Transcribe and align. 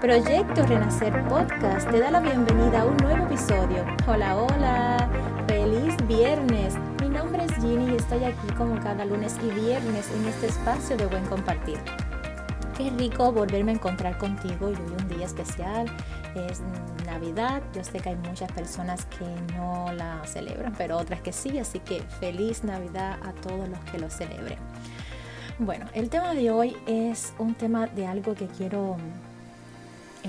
Proyecto 0.00 0.64
Renacer 0.64 1.12
Podcast 1.28 1.90
te 1.90 2.00
da 2.00 2.10
la 2.10 2.20
bienvenida 2.20 2.80
a 2.80 2.84
un 2.86 2.96
nuevo 2.96 3.26
episodio. 3.26 3.84
Hola, 4.08 4.34
hola, 4.34 5.10
feliz 5.46 5.94
viernes. 6.08 6.74
Mi 7.02 7.10
nombre 7.10 7.44
es 7.44 7.54
Ginny 7.56 7.92
y 7.92 7.96
estoy 7.96 8.24
aquí 8.24 8.46
como 8.56 8.80
cada 8.80 9.04
lunes 9.04 9.36
y 9.42 9.50
viernes 9.60 10.10
en 10.10 10.26
este 10.26 10.46
espacio 10.46 10.96
de 10.96 11.04
buen 11.04 11.26
compartir. 11.26 11.76
Qué 12.78 12.88
rico 12.88 13.30
volverme 13.30 13.72
a 13.72 13.74
encontrar 13.74 14.16
contigo 14.16 14.70
y 14.70 14.74
hoy 14.74 14.96
un 14.98 15.08
día 15.08 15.26
especial. 15.26 15.84
Es 16.34 16.62
Navidad. 17.04 17.60
Yo 17.74 17.84
sé 17.84 18.00
que 18.00 18.08
hay 18.08 18.16
muchas 18.16 18.50
personas 18.52 19.04
que 19.04 19.26
no 19.54 19.92
la 19.92 20.22
celebran, 20.24 20.72
pero 20.78 20.96
otras 20.96 21.20
que 21.20 21.34
sí. 21.34 21.58
Así 21.58 21.78
que 21.78 22.00
feliz 22.20 22.64
Navidad 22.64 23.18
a 23.22 23.32
todos 23.34 23.68
los 23.68 23.78
que 23.80 23.98
lo 23.98 24.08
celebren. 24.08 24.58
Bueno, 25.58 25.84
el 25.92 26.08
tema 26.08 26.32
de 26.32 26.50
hoy 26.50 26.74
es 26.86 27.34
un 27.38 27.54
tema 27.54 27.86
de 27.86 28.06
algo 28.06 28.34
que 28.34 28.46
quiero 28.46 28.96
eh, 30.22 30.28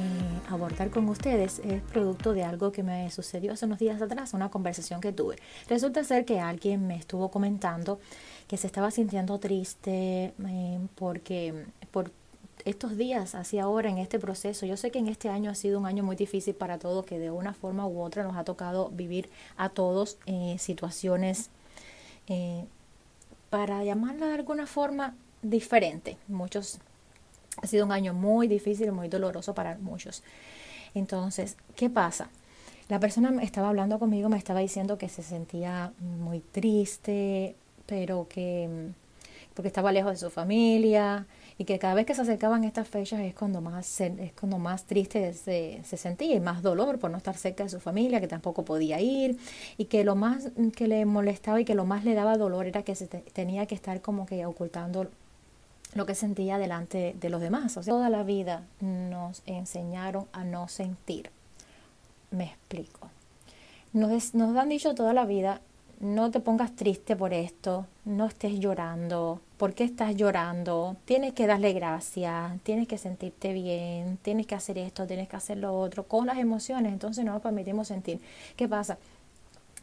abordar 0.50 0.90
con 0.90 1.10
ustedes 1.10 1.60
es 1.60 1.82
producto 1.82 2.34
de 2.34 2.44
algo 2.44 2.72
que 2.72 2.82
me 2.82 3.10
sucedió 3.12 3.54
hace 3.54 3.66
unos 3.66 3.80
días 3.80 4.02
atrás, 4.02 4.34
una 4.34 4.50
conversación 4.50 5.02
que 5.02 5.12
tuve. 5.12 5.36
Resulta 5.68 6.04
ser 6.04 6.24
que 6.24 6.40
alguien 6.40 6.88
me 6.88 6.96
estuvo 6.96 7.30
comentando 7.30 8.00
que 8.48 8.58
se 8.58 8.68
estaba 8.68 8.92
sintiendo 8.92 9.40
triste 9.40 10.34
eh, 10.48 10.80
porque 10.96 11.66
por 11.92 12.12
estos 12.64 12.96
días, 12.96 13.36
así 13.36 13.60
ahora 13.60 13.90
en 13.90 13.98
este 13.98 14.20
proceso, 14.20 14.66
yo 14.66 14.78
sé 14.78 14.92
que 14.92 15.00
en 15.00 15.08
este 15.08 15.30
año 15.30 15.52
ha 15.52 15.56
sido 15.56 15.80
un 15.80 15.86
año 15.86 16.04
muy 16.04 16.16
difícil 16.16 16.54
para 16.54 16.78
todos, 16.78 17.06
que 17.06 17.20
de 17.20 17.32
una 17.32 17.54
forma 17.54 17.88
u 17.88 18.02
otra 18.02 18.24
nos 18.24 18.38
ha 18.38 18.44
tocado 18.44 18.90
vivir 18.90 19.30
a 19.58 19.70
todos 19.70 20.18
eh, 20.26 20.56
situaciones, 20.60 21.50
para 23.50 23.84
llamarla 23.84 24.28
de 24.28 24.36
alguna 24.36 24.66
forma, 24.66 25.16
diferente. 25.42 26.18
Muchos 26.30 26.80
ha 27.58 27.68
sido 27.68 27.86
un 27.86 27.92
año 27.92 28.14
muy 28.14 28.48
difícil 28.48 28.92
muy 28.92 29.08
doloroso 29.08 29.54
para 29.54 29.78
muchos. 29.78 30.24
Entonces, 30.94 31.58
¿qué 31.76 31.90
pasa? 31.90 32.30
La 32.90 33.00
persona 33.00 33.42
estaba 33.42 33.70
hablando 33.70 34.00
conmigo, 34.00 34.30
me 34.30 34.38
estaba 34.38 34.60
diciendo 34.60 34.98
que 34.98 35.10
se 35.10 35.24
sentía 35.24 35.94
muy 36.00 36.42
triste, 36.42 37.56
pero 37.86 38.28
que 38.28 38.92
porque 39.54 39.68
estaba 39.68 39.92
lejos 39.92 40.14
de 40.14 40.18
su 40.18 40.30
familia 40.30 41.26
y 41.58 41.66
que 41.66 41.78
cada 41.78 41.94
vez 41.94 42.06
que 42.06 42.16
se 42.16 42.22
acercaban 42.22 42.64
estas 42.64 42.88
fechas 42.88 43.20
es 43.20 43.34
cuando 43.34 43.62
más 43.62 44.00
es 44.00 44.32
cuando 44.40 44.58
más 44.58 44.86
triste 44.86 45.34
se, 45.34 45.82
se, 45.84 45.98
sentía 45.98 46.36
y 46.36 46.40
más 46.40 46.62
dolor 46.62 47.00
por 47.00 47.12
no 47.12 47.18
estar 47.18 47.36
cerca 47.36 47.64
de 47.66 47.70
su 47.70 47.80
familia 47.80 48.22
que 48.22 48.28
tampoco 48.28 48.64
podía 48.64 49.00
ir 49.02 49.38
y 49.78 49.86
que 49.86 50.04
lo 50.04 50.16
más 50.16 50.52
que 50.76 50.88
le 50.88 51.06
molestaba 51.06 51.60
y 51.60 51.66
que 51.66 51.76
lo 51.76 51.86
más 51.86 52.06
le 52.06 52.14
daba 52.14 52.38
dolor 52.38 52.66
era 52.66 52.84
que 52.84 52.96
se 52.96 53.08
tenía 53.08 53.66
que 53.66 53.76
estar 53.76 54.02
como 54.02 54.26
que 54.26 54.46
ocultando 54.46 55.10
lo 55.94 56.06
que 56.06 56.16
sentía 56.16 56.58
delante 56.58 57.16
de 57.20 57.30
los 57.30 57.42
demás. 57.42 57.78
Toda 57.86 58.10
la 58.10 58.24
vida 58.24 58.64
nos 58.80 59.44
enseñaron 59.46 60.28
a 60.32 60.44
no 60.44 60.68
sentir. 60.68 61.30
Me 62.30 62.46
explico. 62.46 63.10
Nos, 63.94 64.34
nos 64.34 64.56
han 64.56 64.70
dicho 64.70 64.96
toda 64.96 65.14
la 65.14 65.26
vida, 65.26 65.62
no 66.00 66.32
te 66.32 66.40
pongas 66.40 66.76
triste 66.76 67.16
por 67.16 67.34
esto, 67.34 67.86
no 68.06 68.26
estés 68.26 68.60
llorando, 68.60 69.42
¿por 69.58 69.76
qué 69.76 69.84
estás 69.84 70.16
llorando? 70.16 70.96
Tienes 71.06 71.34
que 71.34 71.46
darle 71.46 71.74
gracias, 71.74 72.60
tienes 72.64 72.88
que 72.88 72.98
sentirte 72.98 73.54
bien, 73.54 74.18
tienes 74.22 74.48
que 74.48 74.56
hacer 74.56 74.80
esto, 74.80 75.06
tienes 75.06 75.28
que 75.28 75.36
hacer 75.36 75.58
lo 75.58 75.78
otro, 75.78 76.08
con 76.08 76.26
las 76.26 76.40
emociones, 76.40 76.92
entonces 76.92 77.24
no 77.24 77.34
nos 77.34 77.42
permitimos 77.42 77.88
sentir. 77.88 78.20
¿Qué 78.56 78.68
pasa? 78.68 78.98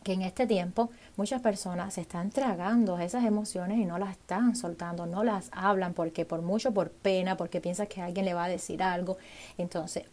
Que 0.02 0.12
en 0.12 0.22
este 0.22 0.46
tiempo 0.46 0.90
muchas 1.16 1.40
personas 1.40 1.94
se 1.94 2.02
están 2.02 2.30
tragando 2.30 2.98
esas 2.98 3.24
emociones 3.24 3.78
y 3.78 3.84
no 3.84 3.98
las 3.98 4.12
están 4.12 4.56
soltando, 4.56 5.06
no 5.06 5.24
las 5.24 5.50
hablan 5.52 5.94
porque 5.94 6.24
por 6.24 6.42
mucho 6.42 6.72
por 6.72 6.90
pena, 6.90 7.36
porque 7.36 7.60
piensa 7.60 7.86
que 7.86 8.00
alguien 8.00 8.24
le 8.24 8.34
va 8.34 8.44
a 8.44 8.48
decir 8.48 8.82
algo. 8.82 9.18
Entonces, 9.58 10.04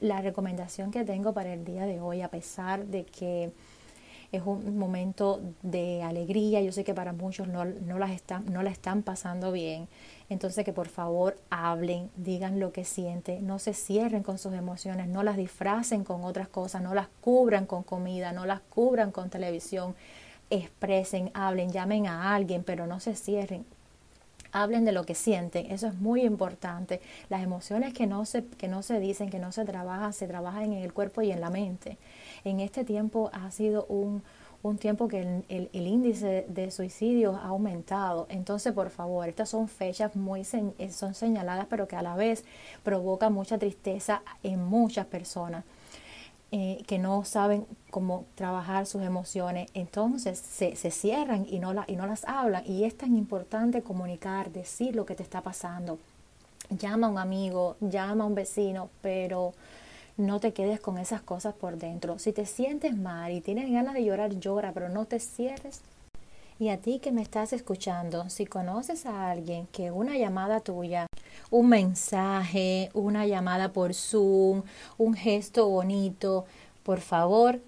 la 0.00 0.20
recomendación 0.20 0.90
que 0.90 1.04
tengo 1.04 1.32
para 1.32 1.52
el 1.52 1.64
día 1.64 1.86
de 1.86 2.00
hoy, 2.00 2.22
a 2.22 2.28
pesar 2.28 2.86
de 2.86 3.04
que 3.04 3.52
es 4.32 4.42
un 4.44 4.78
momento 4.78 5.40
de 5.62 6.02
alegría, 6.02 6.60
yo 6.60 6.72
sé 6.72 6.84
que 6.84 6.94
para 6.94 7.12
muchos 7.12 7.48
no, 7.48 7.64
no, 7.64 7.98
las 7.98 8.10
están, 8.10 8.52
no 8.52 8.62
la 8.62 8.70
están 8.70 9.02
pasando 9.02 9.52
bien, 9.52 9.88
entonces 10.28 10.64
que 10.64 10.72
por 10.72 10.88
favor 10.88 11.36
hablen, 11.50 12.10
digan 12.16 12.60
lo 12.60 12.72
que 12.72 12.84
sienten, 12.84 13.46
no 13.46 13.58
se 13.58 13.74
cierren 13.74 14.22
con 14.22 14.38
sus 14.38 14.54
emociones, 14.54 15.08
no 15.08 15.22
las 15.22 15.36
disfracen 15.36 16.04
con 16.04 16.24
otras 16.24 16.48
cosas, 16.48 16.82
no 16.82 16.94
las 16.94 17.08
cubran 17.20 17.66
con 17.66 17.82
comida, 17.82 18.32
no 18.32 18.46
las 18.46 18.60
cubran 18.60 19.10
con 19.12 19.30
televisión, 19.30 19.94
expresen, 20.50 21.30
hablen, 21.34 21.70
llamen 21.70 22.06
a 22.06 22.34
alguien, 22.34 22.64
pero 22.64 22.86
no 22.86 23.00
se 23.00 23.14
cierren. 23.14 23.64
Hablen 24.54 24.84
de 24.84 24.92
lo 24.92 25.04
que 25.04 25.16
sienten, 25.16 25.70
eso 25.70 25.88
es 25.88 25.94
muy 25.94 26.22
importante. 26.22 27.00
Las 27.28 27.42
emociones 27.42 27.92
que 27.92 28.06
no 28.06 28.24
se, 28.24 28.46
que 28.46 28.68
no 28.68 28.82
se 28.82 29.00
dicen, 29.00 29.28
que 29.28 29.40
no 29.40 29.50
se 29.50 29.64
trabajan, 29.64 30.12
se 30.12 30.28
trabajan 30.28 30.72
en 30.72 30.74
el 30.74 30.92
cuerpo 30.92 31.22
y 31.22 31.32
en 31.32 31.40
la 31.40 31.50
mente. 31.50 31.98
En 32.44 32.60
este 32.60 32.84
tiempo 32.84 33.30
ha 33.32 33.50
sido 33.50 33.84
un, 33.86 34.22
un 34.64 34.78
tiempo 34.78 35.08
que 35.08 35.42
el, 35.48 35.68
índice 35.72 36.46
de 36.48 36.70
suicidio 36.70 37.36
ha 37.36 37.48
aumentado. 37.48 38.26
Entonces, 38.30 38.72
por 38.72 38.90
favor, 38.90 39.28
estas 39.28 39.50
son 39.50 39.68
fechas 39.68 40.16
muy 40.16 40.40
eh, 40.78 40.90
son 40.90 41.14
señaladas, 41.14 41.66
pero 41.68 41.86
que 41.86 41.96
a 41.96 42.02
la 42.02 42.16
vez 42.16 42.44
provocan 42.82 43.32
mucha 43.32 43.58
tristeza 43.58 44.22
en 44.42 44.64
muchas 44.64 45.06
personas. 45.06 45.64
Eh, 46.56 46.84
que 46.86 47.00
no 47.00 47.24
saben 47.24 47.66
cómo 47.90 48.26
trabajar 48.36 48.86
sus 48.86 49.02
emociones, 49.02 49.68
entonces 49.74 50.38
se, 50.38 50.76
se 50.76 50.92
cierran 50.92 51.44
y 51.50 51.58
no, 51.58 51.74
la, 51.74 51.84
y 51.88 51.96
no 51.96 52.06
las 52.06 52.24
hablan. 52.26 52.62
Y 52.64 52.84
es 52.84 52.96
tan 52.96 53.16
importante 53.16 53.82
comunicar, 53.82 54.52
decir 54.52 54.94
lo 54.94 55.04
que 55.04 55.16
te 55.16 55.24
está 55.24 55.40
pasando. 55.40 55.98
Llama 56.70 57.08
a 57.08 57.10
un 57.10 57.18
amigo, 57.18 57.74
llama 57.80 58.22
a 58.22 58.26
un 58.28 58.36
vecino, 58.36 58.88
pero 59.02 59.52
no 60.16 60.38
te 60.38 60.52
quedes 60.52 60.78
con 60.78 60.98
esas 60.98 61.22
cosas 61.22 61.54
por 61.54 61.76
dentro. 61.76 62.20
Si 62.20 62.32
te 62.32 62.46
sientes 62.46 62.96
mal 62.96 63.32
y 63.32 63.40
tienes 63.40 63.68
ganas 63.72 63.94
de 63.94 64.04
llorar, 64.04 64.38
llora, 64.38 64.70
pero 64.70 64.88
no 64.88 65.06
te 65.06 65.18
cierres. 65.18 65.80
Y 66.60 66.68
a 66.68 66.78
ti 66.78 67.00
que 67.00 67.10
me 67.10 67.22
estás 67.22 67.52
escuchando, 67.52 68.30
si 68.30 68.46
conoces 68.46 69.06
a 69.06 69.32
alguien 69.32 69.66
que 69.72 69.90
una 69.90 70.16
llamada 70.16 70.60
tuya, 70.60 71.08
un 71.54 71.68
mensaje, 71.68 72.90
una 72.94 73.26
llamada 73.26 73.72
por 73.72 73.94
Zoom, 73.94 74.64
un 74.98 75.14
gesto 75.14 75.68
bonito, 75.68 76.46
por 76.82 76.98
favor, 76.98 77.60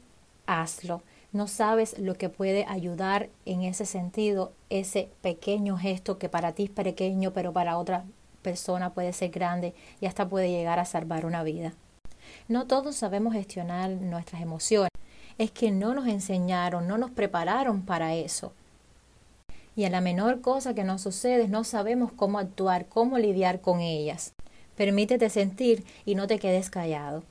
hazlo. 0.45 1.03
No 1.31 1.47
sabes 1.47 1.97
lo 1.97 2.17
que 2.17 2.29
puede 2.29 2.65
ayudar 2.69 3.29
en 3.45 3.63
ese 3.63 3.87
sentido, 3.87 4.51
ese 4.71 5.09
pequeño 5.23 5.79
gesto 5.79 6.19
que 6.19 6.29
para 6.29 6.51
ti 6.51 6.65
es 6.65 6.71
pequeño, 6.71 7.33
pero 7.33 7.53
para 7.53 7.79
otra 7.79 8.05
persona 8.43 8.93
puede 8.93 9.13
ser 9.13 9.31
grande 9.31 9.73
y 10.01 10.07
hasta 10.07 10.29
puede 10.29 10.51
llegar 10.51 10.81
a 10.81 10.85
salvar 10.85 11.25
una 11.25 11.45
vida. 11.45 11.73
No 12.49 12.67
todos 12.67 12.97
sabemos 12.97 13.35
gestionar 13.35 13.91
nuestras 13.91 14.43
emociones. 14.43 14.91
Es 15.39 15.53
que 15.53 15.71
no 15.71 15.95
nos 15.95 16.09
enseñaron, 16.09 16.89
no 16.89 16.99
nos 16.99 17.13
prepararon 17.13 17.83
para 17.83 18.17
eso. 18.17 18.53
Y 19.77 19.85
a 19.85 19.91
la 19.91 20.01
menor 20.01 20.41
cosa 20.41 20.75
que 20.75 20.83
nos 20.83 21.03
sucede 21.03 21.47
no 21.47 21.63
sabemos 21.63 22.11
cómo 22.11 22.39
actuar, 22.39 22.87
cómo 22.87 23.19
lidiar 23.19 23.61
con 23.61 23.81
ellas. 23.81 24.35
Permítete 24.75 25.31
sentir 25.31 25.85
y 26.05 26.17
no 26.17 26.27
te 26.27 26.39
quedes 26.39 26.71
callado 26.71 27.23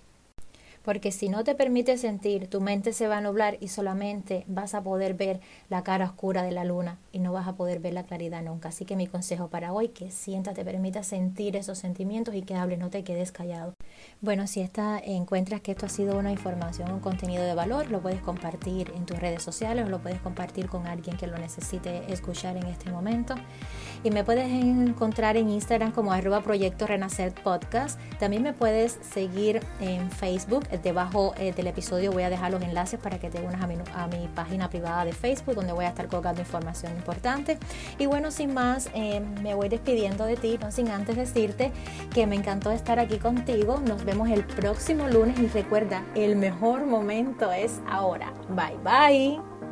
porque 0.86 1.12
si 1.12 1.30
no 1.30 1.44
te 1.44 1.56
permites 1.56 2.02
sentir, 2.02 2.48
tu 2.48 2.62
mente 2.62 2.94
se 2.94 3.08
va 3.08 3.18
a 3.18 3.22
nublar 3.22 3.58
y 3.60 3.70
solamente 3.70 4.46
vas 4.48 4.76
a 4.76 4.84
poder 4.84 5.16
ver 5.16 5.42
la 5.68 5.84
cara 5.84 6.06
oscura 6.06 6.44
de 6.44 6.52
la 6.52 6.64
luna 6.64 7.00
y 7.12 7.18
no 7.18 7.34
vas 7.34 7.48
a 7.48 7.54
poder 7.54 7.80
ver 7.80 7.94
la 7.94 8.04
claridad 8.04 8.44
nunca. 8.44 8.70
Así 8.70 8.86
que 8.86 8.96
mi 8.96 9.08
consejo 9.08 9.48
para 9.48 9.74
hoy, 9.74 9.88
que 9.88 10.12
sientas, 10.12 10.54
te 10.54 10.64
permita 10.64 11.02
sentir 11.02 11.56
esos 11.56 11.80
sentimientos 11.80 12.36
y 12.36 12.44
que 12.44 12.54
hables, 12.54 12.78
no 12.78 12.92
te 12.92 13.04
quedes 13.04 13.32
callado. 13.32 13.74
Bueno, 14.22 14.46
si 14.46 14.62
esta, 14.62 15.00
encuentras 15.00 15.62
que 15.62 15.72
esto 15.72 15.88
ha 15.88 15.90
sido 15.90 16.20
una 16.20 16.32
información, 16.32 16.92
un 16.92 17.00
contenido 17.00 17.44
de 17.44 17.56
valor, 17.56 17.90
lo 17.90 18.02
puedes 18.02 18.22
compartir 18.22 18.92
en 18.96 19.08
tus 19.08 19.18
redes 19.18 19.42
sociales 19.42 19.88
o 19.88 19.90
lo 19.90 20.00
puedes 20.00 20.22
compartir 20.22 20.68
con 20.68 20.86
alguien 20.86 21.18
que 21.18 21.26
lo 21.26 21.38
necesite 21.40 22.04
escuchar 22.14 22.58
en 22.58 22.68
este 22.68 22.92
momento. 22.92 23.34
Y 24.04 24.12
me 24.12 24.24
puedes 24.24 24.52
encontrar 24.52 25.36
en 25.36 25.50
Instagram 25.50 25.94
como 25.94 26.12
arroba 26.12 26.42
proyecto 26.42 26.86
renacer 26.86 27.34
podcast. 27.34 28.00
También 28.20 28.44
me 28.44 28.54
puedes 28.54 29.00
seguir 29.02 29.62
en 29.80 30.12
Facebook 30.12 30.68
debajo 30.82 31.34
eh, 31.38 31.54
del 31.54 31.68
episodio 31.68 32.12
voy 32.12 32.24
a 32.24 32.30
dejar 32.30 32.52
los 32.52 32.62
enlaces 32.62 33.00
para 33.00 33.20
que 33.20 33.30
te 33.30 33.42
unas 33.42 33.62
a 33.62 33.68
mi, 33.68 33.76
a 33.94 34.08
mi, 34.08 34.28
página 34.28 34.70
privada 34.70 35.06
de 35.06 35.14
Facebook 35.14 35.56
donde 35.56 35.74
voy 35.74 35.86
a 35.86 35.90
estar 35.90 36.08
colgando 36.08 36.42
información 36.42 36.94
importante. 36.96 37.58
Y 37.98 38.06
bueno, 38.06 38.32
sin 38.32 38.54
más, 38.54 38.90
eh, 38.94 39.22
me 39.42 39.54
voy 39.54 39.70
despidiendo 39.70 40.26
de 40.26 40.36
ti, 40.36 40.58
no 40.62 40.72
sin 40.72 40.90
antes 40.90 41.16
decirte 41.16 41.72
que 42.14 42.28
me 42.28 42.36
encantó 42.36 42.72
estar 42.72 43.00
aquí 43.00 43.18
contigo. 43.18 43.82
Nos 43.86 44.04
vemos 44.04 44.30
el 44.30 44.46
próximo 44.46 45.08
lunes 45.08 45.40
y 45.40 45.48
recuerda, 45.48 46.04
el 46.16 46.36
mejor 46.36 46.86
momento 46.86 47.52
es 47.52 47.80
ahora. 47.88 48.34
Bye 48.50 48.78
bye. 48.84 49.65